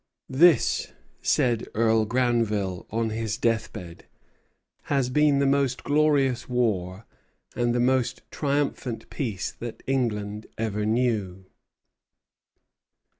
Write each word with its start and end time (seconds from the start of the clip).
"This," 0.31 0.93
said 1.21 1.67
Earl 1.75 2.05
Granville 2.05 2.87
on 2.89 3.11
his 3.11 3.37
deathbed, 3.37 4.07
"has 4.85 5.11
been 5.11 5.37
the 5.37 5.45
most 5.45 5.83
glorious 5.83 6.49
war 6.49 7.05
and 7.55 7.75
the 7.75 7.79
most 7.79 8.23
triumphant 8.31 9.11
peace 9.11 9.51
that 9.59 9.83
England 9.85 10.47
ever 10.57 10.87
knew." 10.87 11.45